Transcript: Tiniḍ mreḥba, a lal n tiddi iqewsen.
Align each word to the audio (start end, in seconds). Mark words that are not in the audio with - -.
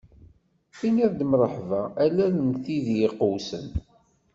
Tiniḍ 0.77 1.17
mreḥba, 1.25 1.81
a 2.03 2.05
lal 2.15 2.33
n 2.47 2.49
tiddi 2.63 2.97
iqewsen. 3.07 3.67